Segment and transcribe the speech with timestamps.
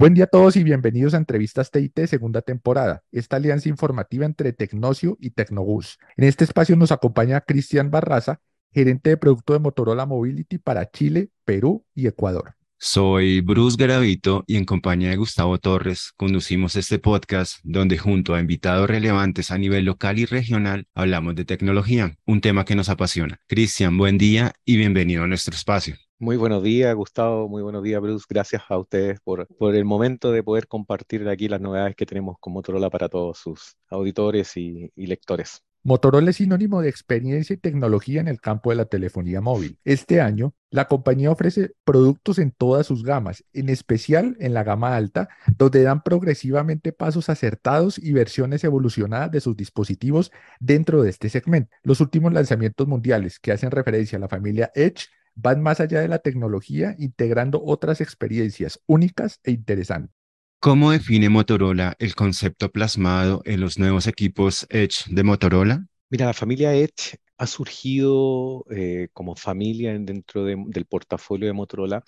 [0.00, 4.52] Buen día a todos y bienvenidos a Entrevistas TIT segunda temporada, esta alianza informativa entre
[4.52, 5.98] Tecnocio y Tecnobus.
[6.16, 8.40] En este espacio nos acompaña Cristian Barraza,
[8.72, 12.54] gerente de producto de Motorola Mobility para Chile, Perú y Ecuador.
[12.78, 18.40] Soy Bruce Garavito y en compañía de Gustavo Torres conducimos este podcast donde junto a
[18.40, 23.40] invitados relevantes a nivel local y regional hablamos de tecnología, un tema que nos apasiona.
[23.48, 25.96] Cristian, buen día y bienvenido a nuestro espacio.
[26.20, 27.48] Muy buenos días, Gustavo.
[27.48, 28.26] Muy buenos días, Bruce.
[28.28, 32.54] Gracias a ustedes por, el momento de poder compartir aquí las novedades que tenemos con
[32.54, 35.62] Motorola para todos sus auditores y, y lectores.
[35.84, 39.78] Motorola es sinónimo de experiencia y tecnología en el campo de la telefonía móvil.
[39.84, 44.96] Este año, la compañía ofrece productos en todas sus gamas, en especial en la gama
[44.96, 51.28] alta, donde dan progresivamente pasos acertados y versiones evolucionadas de sus dispositivos dentro de este
[51.28, 51.70] segmento.
[51.84, 55.06] Los últimos lanzamientos mundiales que hacen referencia a la familia Edge
[55.40, 60.14] van más allá de la tecnología, integrando otras experiencias únicas e interesantes.
[60.60, 65.86] ¿Cómo define Motorola el concepto plasmado en los nuevos equipos Edge de Motorola?
[66.10, 72.02] Mira, la familia Edge ha surgido eh, como familia dentro del portafolio de Motorola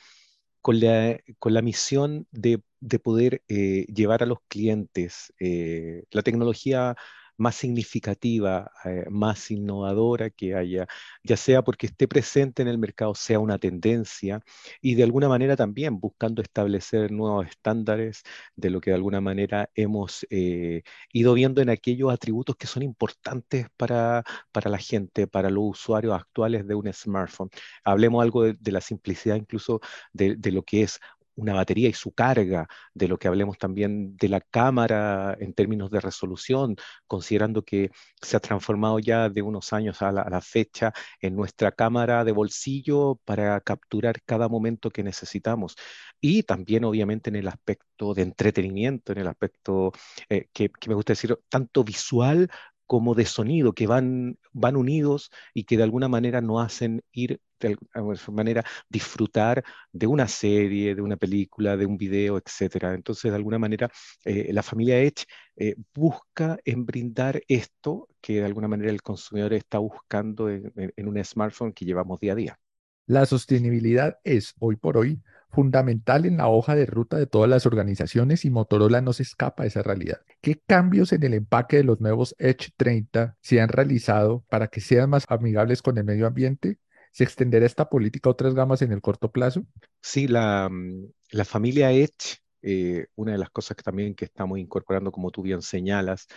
[0.61, 6.23] con la, con la misión de, de poder eh, llevar a los clientes eh, la
[6.23, 6.97] tecnología
[7.41, 10.87] más significativa, eh, más innovadora que haya,
[11.25, 14.43] ya sea porque esté presente en el mercado, sea una tendencia,
[14.83, 18.23] y de alguna manera también buscando establecer nuevos estándares
[18.57, 22.83] de lo que de alguna manera hemos eh, ido viendo en aquellos atributos que son
[22.83, 27.51] importantes para, para la gente, para los usuarios actuales de un smartphone.
[27.85, 29.81] Hablemos algo de, la simplicidad incluso
[30.13, 31.01] de, de lo que es
[31.37, 35.91] una batería y su carga, de lo que hablemos también de la cámara en términos
[35.91, 41.37] de resolución, considerando que se ha transformado ya de unos años a la, fecha en
[41.37, 45.77] nuestra cámara de bolsillo para capturar cada momento que necesitamos.
[46.21, 49.93] Y también obviamente en el aspecto de entretenimiento, en el aspecto
[50.29, 52.51] eh, que, que me gusta decir, tanto visual
[52.91, 57.41] como de sonido, que van, van unidos y que de alguna manera nos hacen ir,
[57.61, 59.63] de alguna manera, disfrutar
[59.93, 62.93] de una serie, de una película, de un video, etc.
[62.93, 63.89] Entonces, de alguna manera,
[64.25, 65.25] eh, la familia Edge
[65.55, 71.25] eh, busca en brindar esto que de alguna manera el consumidor está buscando en un
[71.25, 72.59] smartphone que llevamos día a día.
[73.07, 77.67] La sostenibilidad es, hoy por hoy, fundamental en la hoja de ruta de todas las
[77.67, 80.21] organizaciones y Motorola no se escapa de esa realidad.
[80.41, 84.81] ¿Qué cambios en el empaque de los nuevos Edge 30 se han realizado para que
[84.81, 86.79] sean más amigables con el medio ambiente?
[87.13, 89.65] ¿Se extenderá esta política a otras gamas en el corto plazo?
[90.01, 91.11] Sí, la, mm,
[91.45, 95.63] familia Edge, eh, una de las cosas que también que estamos incorporando, como tú bien
[95.63, 96.29] señalas,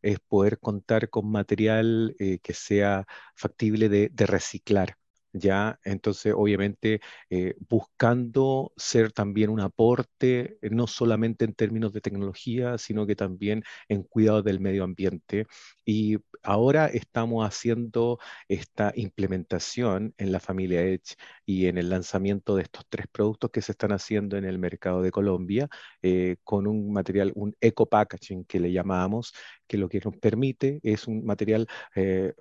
[0.00, 4.96] es poder contar con material eh, que sea factible de reciclar.
[5.32, 5.78] ¿Ya?
[5.84, 7.00] Entonces, obviamente,
[7.30, 13.16] eh, buscando ser también un aporte, eh, no solamente en términos de tecnología, sino que
[13.16, 15.46] también en cuidado del medio ambiente.
[15.84, 21.16] Y ahora estamos haciendo esta implementación en la familia Edge
[21.46, 25.02] y en el lanzamiento de estos tres productos que se están haciendo en el mercado
[25.02, 25.68] de Colombia
[26.02, 29.32] eh, con un material, un eco packaging que le llamamos,
[29.66, 31.66] que lo que nos permite es un material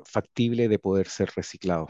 [0.05, 1.87] factible de poder ser reciclado.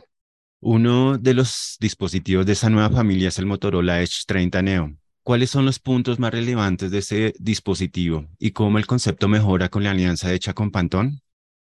[0.63, 4.95] Uno de los dispositivos de esa nueva familia es el Motorola Edge 30 Neo.
[5.23, 9.83] ¿Cuáles son los puntos más relevantes de ese dispositivo y cómo el concepto mejora con
[9.83, 11.19] la alianza hecha con Pantón?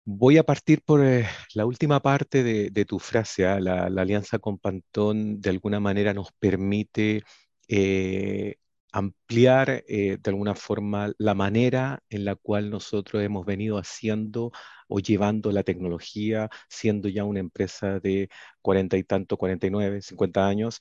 [0.06, 3.48] Voy a partir por eh, la última parte de, tu frase.
[3.48, 3.60] ¿ah?
[3.60, 7.24] La, alianza con Pantón de alguna manera nos permite
[7.68, 8.58] eh,
[8.94, 14.52] ampliar eh, de alguna forma la manera en la cual nosotros hemos venido haciendo
[14.88, 18.30] o llevando la tecnología, siendo ya una empresa de
[18.62, 20.80] cuarenta y tanto, 49, 50 años.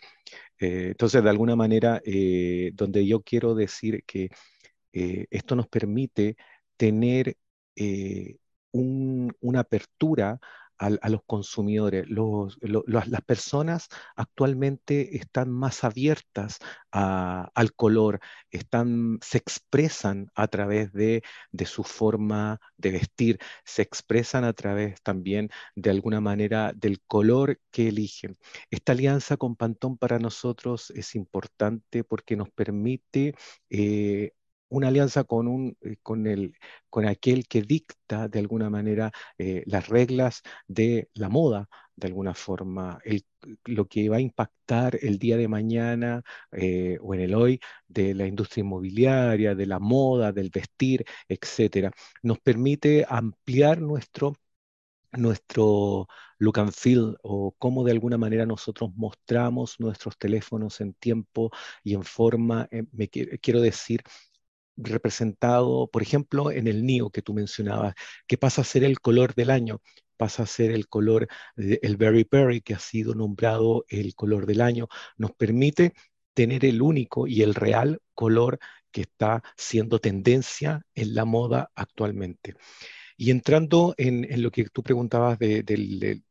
[0.61, 4.31] Eh, entonces, de alguna manera, eh, donde yo quiero decir que
[4.93, 6.37] esto nos permite
[6.77, 7.37] tener
[8.73, 10.39] una apertura
[10.79, 12.07] a, los consumidores.
[12.09, 16.59] las personas actualmente están más abiertas
[16.91, 21.23] al color, se expresan a través de,
[21.53, 27.61] de, su forma de vestir, se expresan a través también de alguna manera del color
[27.71, 28.39] que eligen.
[28.71, 33.35] Esta alianza con Pantón para nosotros es importante porque nos permite
[33.71, 34.33] eh,
[34.73, 36.55] una alianza con, eh, con, el,
[36.91, 42.35] con aquel que dicta de alguna manera eh, las reglas de la moda, de alguna
[42.35, 43.01] forma,
[43.65, 46.23] lo que va a impactar el día de mañana
[46.53, 51.93] eh, o en el hoy de la industria inmobiliaria, de la moda, del vestir, etcétera.
[52.23, 54.35] Nos permite ampliar nuestro
[55.13, 56.09] nuestro
[56.39, 61.51] look and feel o cómo de alguna manera nosotros mostramos nuestros teléfonos en tiempo
[61.85, 62.69] y en forma,
[63.43, 64.03] quiero decir,
[64.77, 67.95] representado, por ejemplo, en el NIO que tú mencionabas,
[68.27, 69.81] que pasa a ser el color del año,
[70.17, 74.61] pasa a ser el color, el Berry Berry, que ha sido nombrado el color del
[74.61, 75.95] año, nos permite
[76.35, 78.59] tener el único y el real color
[78.91, 82.55] que está siendo tendencia en la moda actualmente.
[83.17, 86.23] Y entrando en, lo que tú preguntabas del,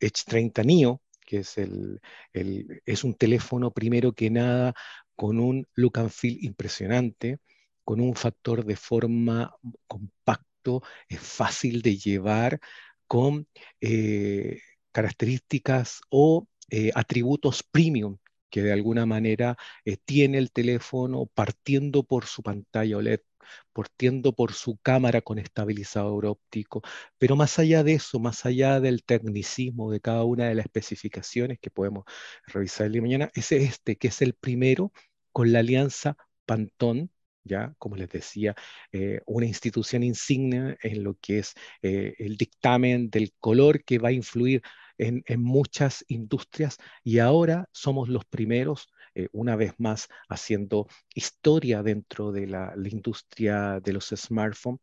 [0.00, 2.00] Edge 30 Neo, que es, el,
[2.32, 4.74] es un teléfono primero que nada
[5.14, 7.38] con un look and feel impresionante,
[7.88, 9.56] con un factor de forma
[9.86, 12.60] compacto, es fácil de llevar,
[13.06, 13.48] con
[13.80, 14.60] eh,
[14.92, 18.18] características o eh, atributos premium
[18.50, 19.56] que de alguna manera
[19.86, 23.20] eh, tiene el teléfono partiendo por su pantalla OLED,
[23.72, 26.82] partiendo por su cámara con estabilizador óptico,
[27.16, 31.58] pero más allá de eso, más allá del tecnicismo de cada una de las especificaciones
[31.58, 32.04] que podemos
[32.46, 34.92] revisar el día de mañana, es este, que es el primero
[35.32, 37.08] con la alianza Pantone,
[37.44, 38.54] ya, como les decía,
[38.92, 44.08] eh, una institución insignia en lo que es eh, el dictamen del color que va
[44.10, 44.62] a influir
[44.98, 52.32] en, muchas industrias y ahora somos los primeros, eh, una vez más, haciendo historia dentro
[52.32, 54.80] de la, industria de los smartphones,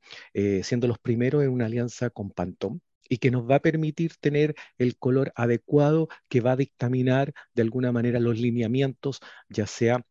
[0.63, 2.79] siendo los primeros en una alianza con Pantone
[3.09, 7.61] y que nos va a permitir tener el color adecuado que va a dictaminar de
[7.61, 9.19] alguna manera los lineamientos,
[9.49, 10.05] ya sea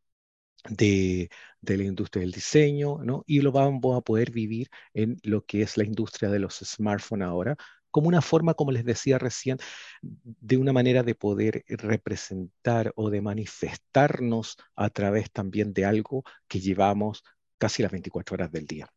[0.68, 1.30] de,
[1.60, 3.24] de, la industria del diseño, ¿no?
[3.26, 7.26] Y lo vamos a poder vivir en lo que es la industria de los smartphones
[7.26, 7.56] ahora,
[7.90, 9.58] como una forma, como les decía recién,
[10.02, 16.60] de una manera de poder representar o de manifestarnos a través también de algo que
[16.60, 17.22] llevamos
[17.58, 18.92] casi las 24 horas del día.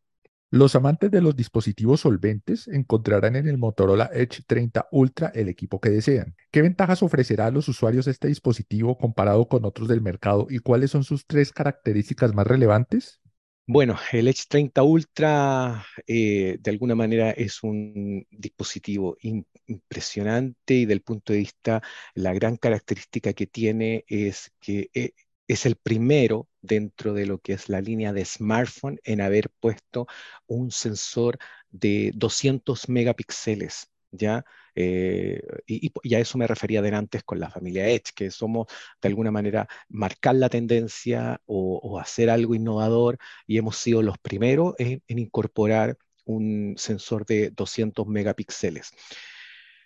[0.50, 5.78] Los amantes de los dispositivos solventes encontrarán en el Motorola Edge 30 Ultra el equipo
[5.78, 6.36] que desean.
[6.50, 10.90] ¿Qué ventajas ofrecerá a los usuarios este dispositivo comparado con otros del mercado y cuáles
[10.90, 13.20] son sus tres características más relevantes?
[13.66, 19.18] Bueno, el Edge 30 Ultra eh, de alguna manera es un dispositivo
[19.66, 21.82] impresionante y del punto de vista,
[22.14, 25.12] la gran característica que tiene es que eh,
[25.48, 30.06] es el primero dentro de lo que es la línea de smartphone en haber puesto
[30.46, 31.38] un sensor
[31.70, 34.44] de 200 megapíxeles, ¿ya?
[34.74, 38.68] Eh, y, a eso me refería antes con la familia Edge, que somos
[39.02, 44.74] de alguna manera marcar la tendencia o, hacer algo innovador y hemos sido los primeros
[44.78, 48.92] en, incorporar un sensor de 200 megapíxeles.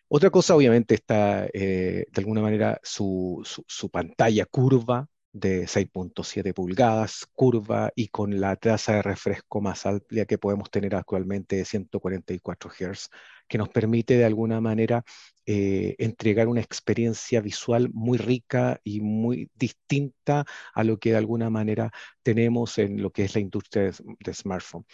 [0.09, 3.43] Otra cosa, obviamente, está eh, de alguna manera su,
[3.91, 10.39] pantalla curva de 6.7 pulgadas, curva y con la tasa de refresco más amplia que
[10.39, 13.09] podemos tener actualmente de 144 Hz
[13.53, 15.05] que nos permite de alguna manera
[15.45, 21.51] eh, entregar una experiencia visual muy rica y muy distinta a lo que de alguna
[21.51, 21.93] manera
[22.23, 24.87] tenemos en lo que es la industria de, smartphone.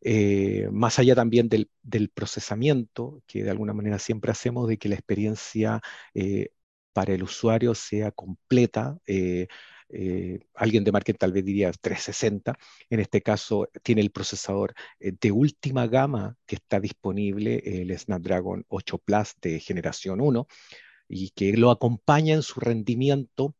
[0.00, 1.68] Eh, más allá también del,
[2.14, 5.82] procesamiento, que de alguna manera siempre hacemos de que la experiencia
[6.14, 6.52] eh,
[6.92, 8.98] para el usuario sea completa,
[9.92, 12.56] eh, alguien de marketing tal vez diría 360,
[12.90, 18.64] en este caso tiene el procesador eh, de última gama que está disponible, el Snapdragon
[18.68, 20.46] 8 Plus de generación 1,
[21.08, 23.56] y que lo acompaña en su rendimiento,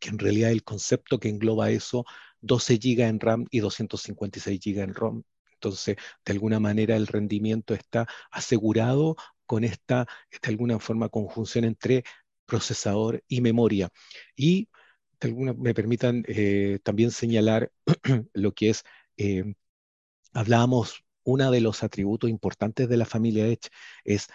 [0.00, 2.06] que en realidad el concepto que engloba eso,
[2.40, 5.22] 12 GB en RAM y 256 GB en ROM.
[5.54, 12.04] Entonces, de alguna manera el rendimiento está asegurado con esta, de alguna forma, conjunción entre
[12.52, 13.88] procesador y memoria.
[14.36, 14.68] Y
[15.20, 17.72] alguna, me permitan eh, también señalar
[18.34, 18.84] lo que es,
[19.16, 19.54] eh,
[20.34, 23.70] hablábamos, uno de los atributos importantes de la familia Edge
[24.04, 24.28] es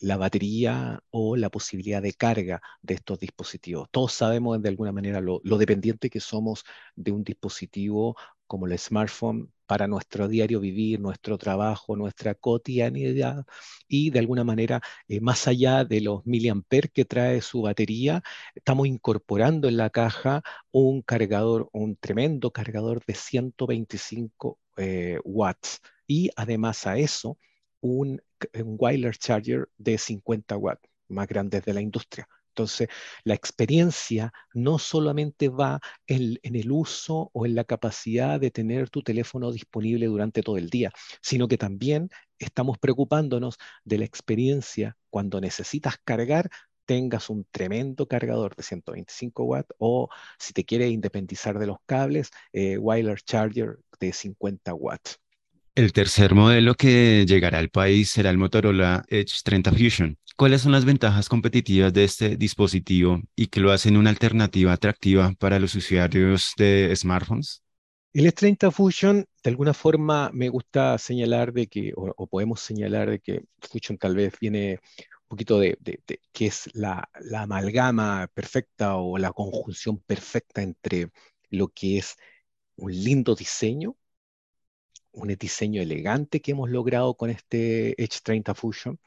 [0.00, 3.88] la batería o la posibilidad de carga de estos dispositivos.
[3.90, 6.64] Todos sabemos de alguna manera lo, dependiente que somos
[6.96, 8.16] de un dispositivo
[8.50, 13.46] como el smartphone para nuestro diario vivir, nuestro trabajo, nuestra cotidianidad
[13.86, 18.24] y de alguna manera, eh, más allá de los miliamperes que trae su batería,
[18.56, 20.42] estamos incorporando en la caja
[20.72, 27.38] un cargador, un tremendo cargador de 125 eh, watts y además a eso
[27.80, 28.20] un,
[28.52, 32.28] wireless charger de 50 watts, más grandes de la industria.
[32.60, 32.88] Entonces,
[33.24, 39.02] la experiencia no solamente va en, el uso o en la capacidad de tener tu
[39.02, 45.40] teléfono disponible durante todo el día, sino que también estamos preocupándonos de la experiencia cuando
[45.40, 46.50] necesitas cargar
[46.84, 52.30] tengas un tremendo cargador de 125 watts o si te quieres independizar de los cables,
[52.52, 55.20] eh, wireless charger de 50 watts.
[55.76, 60.18] El tercer modelo que llegará al país será el Motorola Edge 30 Fusion.
[60.36, 65.32] ¿Cuáles son las ventajas competitivas de este dispositivo y que lo hacen una alternativa atractiva
[65.38, 67.62] para los usuarios de smartphones?
[68.12, 73.08] El Edge 30 Fusion, de alguna forma, me gusta señalar de que, o, podemos señalar
[73.08, 74.80] de que Fusion tal vez viene
[75.22, 76.00] un poquito de, de,
[76.32, 81.10] que es la amalgama perfecta o la conjunción perfecta entre
[81.48, 82.16] lo que es
[82.74, 83.94] un lindo diseño
[85.12, 88.98] un diseño elegante que hemos logrado con este Edge 30 Fusion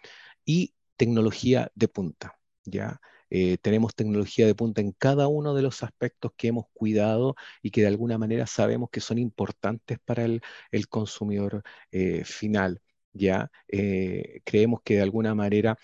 [0.46, 2.40] y tecnología de punta.
[2.66, 3.00] ¿ya?
[3.30, 7.72] Eh, tenemos tecnología de punta en cada uno de los aspectos que hemos cuidado y
[7.72, 10.42] que de alguna manera sabemos que son importantes para el,
[10.90, 12.82] consumidor eh, final.
[13.14, 13.52] ¿ya?
[13.68, 15.78] Eh, creemos que de alguna manera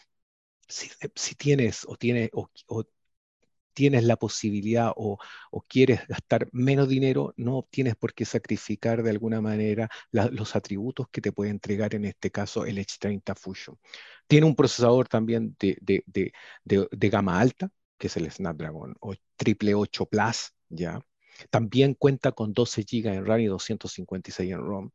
[0.68, 2.50] si, tienes o, tienes, o,
[3.74, 5.18] tienes la posibilidad o,
[5.68, 11.22] quieres gastar menos dinero, no tienes por qué sacrificar de alguna manera los atributos que
[11.22, 13.78] te puede entregar en este caso el Edge 30 Fusion.
[14.28, 21.02] Tiene un procesador también de, gama alta, que es el Snapdragon 888 Plus, ¿ya?
[21.50, 24.92] También cuenta con 12 GB en RAM y 256 en ROM.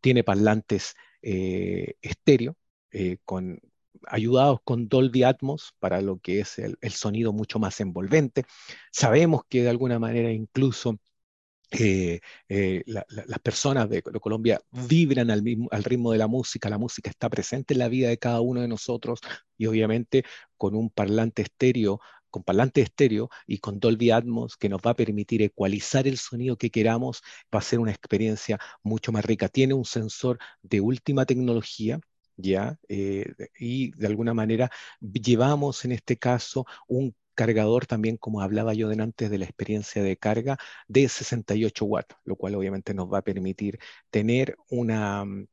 [0.00, 2.56] Tiene parlantes eh, estéreo
[2.90, 3.60] eh, con
[4.06, 8.44] ayudados con Dolby Atmos para lo que es el, sonido mucho más envolvente.
[8.92, 10.98] Sabemos que de alguna manera incluso
[11.72, 17.10] eh, eh, las personas de, Colombia vibran al, mismo, ritmo de la música, la música
[17.10, 19.20] está presente en la vida de cada uno de nosotros
[19.58, 20.24] y obviamente
[20.56, 22.00] con un parlante estéreo
[22.36, 26.58] con parlante estéreo y con Dolby Atmos que nos va a permitir ecualizar el sonido
[26.58, 27.22] que queramos,
[27.54, 29.48] va a ser una experiencia mucho más rica.
[29.48, 31.98] Tiene un sensor de última tecnología
[32.36, 32.78] ¿ya?
[32.88, 38.90] Eh, y de alguna manera llevamos en este caso un cargador también, como hablaba yo
[38.90, 43.22] antes de la experiencia de carga, de 68 watts, lo cual obviamente nos va a
[43.22, 43.78] permitir
[44.10, 45.46] tener una, mm,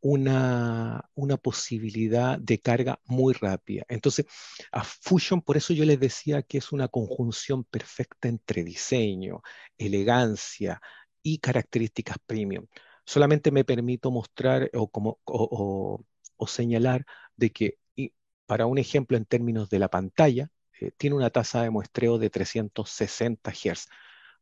[0.00, 3.84] una, una, posibilidad de carga muy rápida.
[3.88, 4.26] Entonces,
[4.72, 9.42] a Fusion, por eso yo les decía que es una conjunción perfecta entre diseño,
[9.78, 10.80] elegancia
[11.22, 12.66] y características premium
[13.06, 16.04] solamente me permito mostrar o,
[16.46, 17.78] señalar de que,
[18.46, 22.30] para un ejemplo en términos de la pantalla, eh, tiene una tasa de muestreo de
[22.30, 23.88] 360 Hz.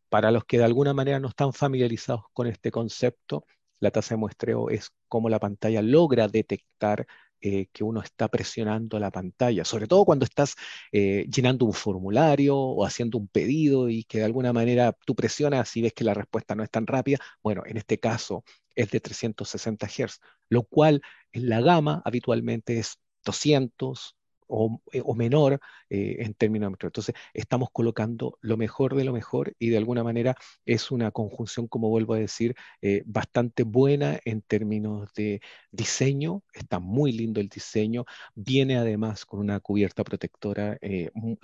[0.09, 3.47] Para los que de alguna manera no están familiarizados con este concepto,
[3.81, 7.07] la tasa de muestreo es cómo la pantalla logra detectar
[7.47, 10.55] eh, que uno está presionando la pantalla, sobre todo cuando estás
[10.93, 15.77] eh, llenando un formulario o haciendo un pedido y que de alguna manera tú presionas
[15.77, 17.19] y ves que la respuesta no es tan rápida.
[17.43, 22.99] Bueno, en este caso es de 360 Hz, lo cual en la gama habitualmente es
[23.27, 24.17] 200,
[24.93, 26.89] eh, o, menor eh, en términos de.
[26.89, 30.37] Entonces, estamos colocando lo mejor de lo mejor y de alguna manera
[30.67, 36.43] es una conjunción, como vuelvo a decir, eh, bastante buena en términos de diseño.
[36.53, 38.05] Está muy lindo el diseño.
[38.35, 40.79] Viene además con una cubierta protectora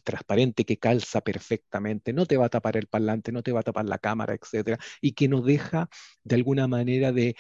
[0.05, 2.13] transparente que calza perfectamente.
[2.13, 4.79] No te va a tapar el parlante, no te va a tapar la cámara, etcétera,
[5.01, 5.89] y que nos deja
[6.25, 7.37] de alguna manera de,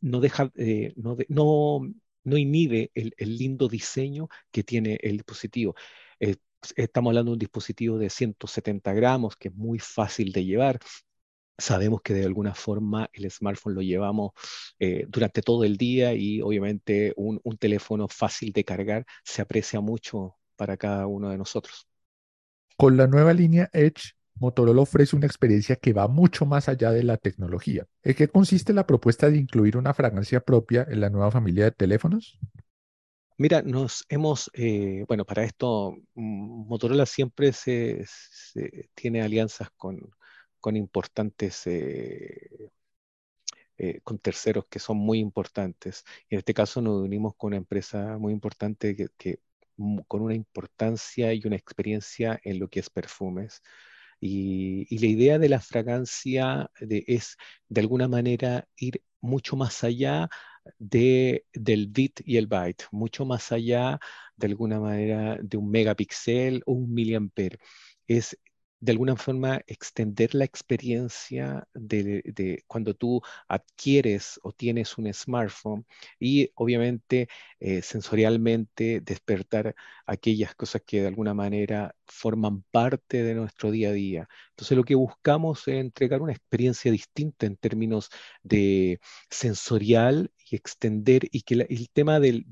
[0.00, 0.52] no deja,
[0.96, 1.80] no, no
[2.26, 5.74] no inhibe el, lindo diseño que tiene el dispositivo.
[6.20, 6.36] Eh,
[6.76, 10.80] estamos hablando de un dispositivo de 170 gramos que es muy fácil de llevar.
[11.58, 14.32] Sabemos que de alguna forma el smartphone lo llevamos
[14.78, 20.36] eh, durante todo el día y obviamente un teléfono fácil de cargar se aprecia mucho
[20.56, 21.88] para cada uno de nosotros.
[22.76, 27.02] Con la nueva línea Edge Motorola ofrece una experiencia que va mucho más allá de
[27.02, 27.86] la tecnología.
[28.02, 31.70] ¿En qué consiste la propuesta de incluir una fragancia propia en la nueva familia de
[31.72, 32.38] teléfonos?
[33.38, 38.04] Mira, nos hemos, eh, bueno, para esto mm, Motorola siempre se,
[38.94, 39.98] tiene alianzas con,
[40.74, 42.70] importantes, eh,
[43.78, 46.04] eh, con terceros que son muy importantes.
[46.28, 49.40] Y en este caso nos unimos con una empresa muy importante que,
[49.76, 53.62] mm, con una importancia y una experiencia en lo que es perfumes.
[54.20, 57.36] Y, la idea de la fragancia es
[57.68, 60.28] de alguna manera ir mucho más allá
[60.78, 63.98] de, del bit y el byte, mucho más allá
[64.36, 67.58] de alguna manera de un megapíxel o un miliamper.
[68.80, 75.86] De alguna forma extender la experiencia de, cuando tú adquieres o tienes un smartphone
[76.20, 77.28] y obviamente
[77.60, 79.74] eh, sensorialmente despertar
[80.06, 84.28] aquellas cosas que de alguna manera forman parte de nuestro día a día.
[84.50, 88.10] Entonces lo que buscamos es entregar una experiencia distinta en términos
[88.42, 92.44] de sensorial y extender y que el tema del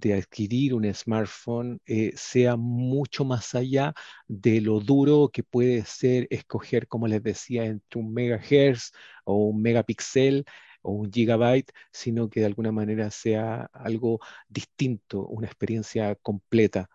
[0.00, 3.94] de adquirir un smartphone eh, sea mucho más allá
[4.26, 8.92] de lo duro que puede ser escoger, como les decía, entre un megahertz
[9.24, 10.44] o un megapíxel
[10.82, 16.88] o un gigabyte, sino que de alguna manera sea algo distinto, una experiencia completa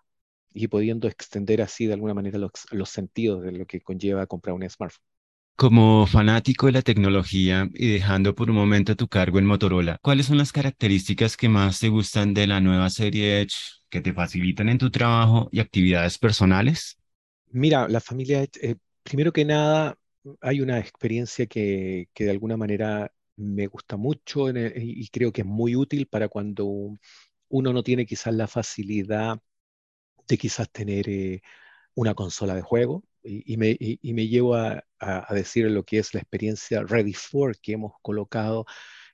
[0.53, 4.55] y pudiendo extender así de alguna manera los, los sentidos de lo que conlleva comprar
[4.55, 5.12] un smartphone.
[5.55, 10.25] Como fanático de la tecnología y dejando por un momento tu cargo en Motorola, ¿cuáles
[10.27, 13.55] son las características que más te gustan de la nueva serie Edge
[13.89, 16.97] que te facilitan en tu trabajo y actividades personales?
[17.51, 19.97] Mira, la familia Edge, eh, primero que nada,
[20.41, 25.47] hay una experiencia que, que de alguna manera me gusta mucho y creo que es
[25.47, 26.65] muy útil para cuando
[27.49, 29.39] uno no tiene quizás la facilidad
[30.27, 31.41] de quizás tener eh,
[31.95, 33.03] una consola de juego.
[33.23, 34.83] Y, me, llevo a,
[35.29, 38.65] decir lo que es la experiencia Ready for que hemos colocado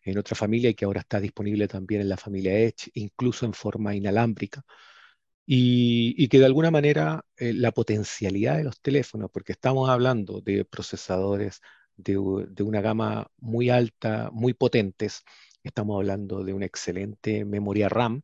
[0.03, 3.53] en otra familia y que ahora está disponible también en la familia Edge, incluso en
[3.53, 4.63] forma inalámbrica.
[5.45, 10.65] Y, que de alguna manera eh, la potencialidad de los teléfonos, porque estamos hablando de
[10.65, 11.61] procesadores
[11.95, 12.13] de,
[12.49, 15.23] de, una gama muy alta, muy potentes,
[15.63, 18.21] estamos hablando de una excelente memoria RAM,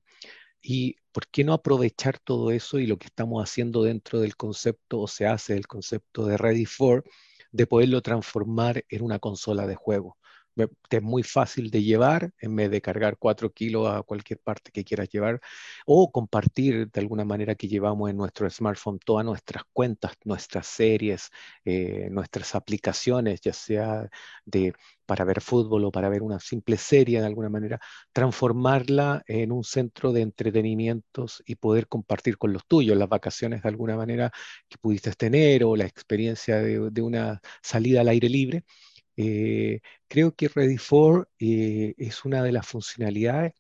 [0.68, 5.02] y por qué no aprovechar todo eso y lo que estamos haciendo dentro del concepto
[5.02, 7.04] o se hace del concepto de Ready for,
[7.52, 10.18] de poderlo transformar en una consola de juego
[10.56, 14.84] es muy fácil de llevar en vez de cargar 4 kilos a cualquier parte que
[14.84, 15.42] quieras llevar
[15.86, 21.30] o compartir de alguna manera que llevamos en nuestro smartphone todas nuestras cuentas, nuestras series,
[21.66, 24.10] eh, nuestras aplicaciones, ya sea
[24.46, 24.74] de
[25.06, 27.80] para ver fútbol o para ver una simple serie de alguna manera,
[28.12, 33.70] transformarla en un centro de entretenimientos y poder compartir con los tuyos las vacaciones de
[33.70, 34.32] alguna manera
[34.68, 38.64] que pudiste tener o la experiencia de una salida al aire libre
[39.18, 43.54] eh, creo que Ready for eh, es una de las funcionalidades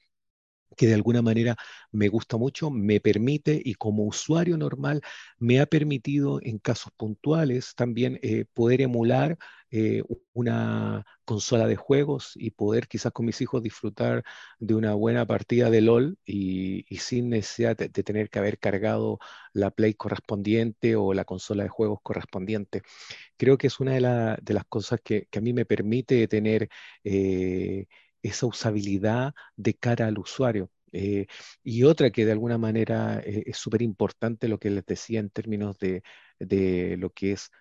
[0.77, 1.55] que de alguna manera
[1.91, 5.01] me gusta mucho, me permite y como usuario normal
[5.39, 9.37] me ha permitido en casos puntuales también eh, poder emular
[9.77, 14.23] eh, una consola de juegos y poder quizás con mis hijos disfrutar
[14.57, 19.19] de una buena partida de LOL y, sin necesidad de, tener que haber cargado
[19.51, 22.83] la Play correspondiente o la consola de juegos correspondiente.
[23.37, 26.69] Creo que es una de, las cosas que, a mí me permite tener...
[27.03, 27.87] Eh,
[28.21, 30.71] esa usabilidad de cara al usuario.
[30.91, 31.27] Eh,
[31.63, 35.77] y otra que de alguna manera es súper importante lo que les decía en términos
[35.77, 36.01] de,
[36.97, 37.51] lo que es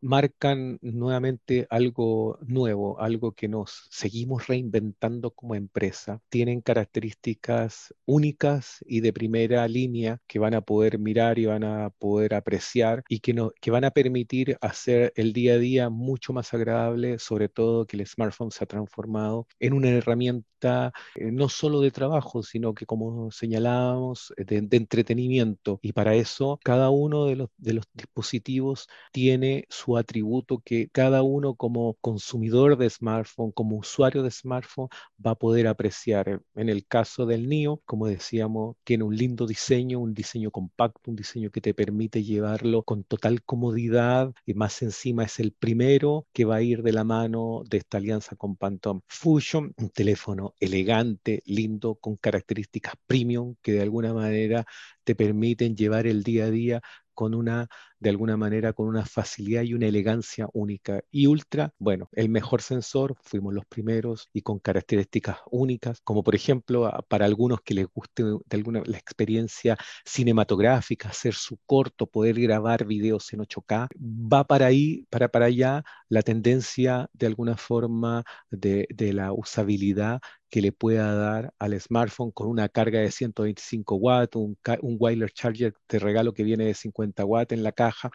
[0.01, 6.21] marcan nuevamente algo nuevo, algo que nos seguimos reinventando como empresa.
[6.29, 11.91] Tienen características únicas y de primera línea que van a poder mirar y van a
[11.91, 16.33] poder apreciar y que, no, que van a permitir hacer el día a día mucho
[16.33, 20.53] más agradable, sobre todo que el smartphone se ha transformado en una herramienta
[21.15, 25.79] eh, no solo de trabajo, sino que como señalábamos, de, entretenimiento.
[25.81, 26.22] Y para eso
[26.63, 27.49] cada uno de los,
[27.93, 34.89] dispositivos tiene su atributo que cada uno como consumidor de smartphone, como usuario de smartphone,
[35.25, 36.41] va a poder apreciar.
[36.55, 41.15] En el caso del NIO, como decíamos, tiene un lindo diseño, un diseño compacto, un
[41.15, 46.45] diseño que te permite llevarlo con total comodidad y más encima es el primero que
[46.45, 51.41] va a ir de la mano de esta alianza con Phantom Fusion, un teléfono elegante,
[51.45, 54.65] lindo, con características premium que de alguna manera
[55.03, 56.81] te permiten llevar el día a día
[57.13, 57.67] con una,
[58.03, 61.01] de alguna manera, con una facilidad y una elegancia única.
[61.09, 66.35] Y Ultra, bueno, el mejor sensor, fuimos los primeros y con características únicas, como por
[66.35, 72.39] ejemplo, para algunos que les guste de alguna la experiencia cinematográfica, hacer su corto, poder
[72.41, 78.25] grabar videos en 8K, va para ahí, para, para allá la tendencia de alguna forma
[78.51, 80.19] de, de la usabilidad
[80.53, 85.33] que le pueda dar al smartphone con una carga de 125 watts, un, un wireless
[85.33, 87.71] charger de regalo que viene de 50 watts en la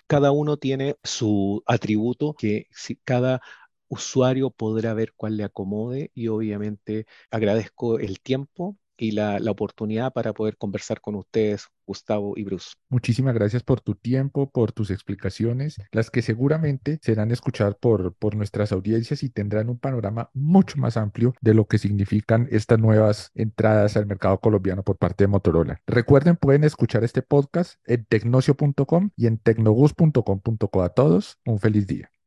[0.06, 3.40] Cada uno tiene su atributo que si cada
[3.88, 10.12] usuario podrá ver cuál le acomode y obviamente agradezco el tiempo y la, la, oportunidad
[10.12, 12.74] para poder conversar con ustedes, Gustavo y Bruce.
[12.90, 18.36] Muchísimas gracias por tu tiempo, por tus explicaciones, las que seguramente serán escuchadas por, por
[18.36, 23.30] nuestras audiencias y tendrán un panorama mucho más amplio de lo que significan estas nuevas
[23.34, 25.80] entradas al mercado colombiano por parte de Motorola.
[25.86, 30.82] Recuerden, pueden escuchar este podcast en tecnocio.com y en tecnogus.com.co.
[30.82, 32.12] A todos, un feliz día.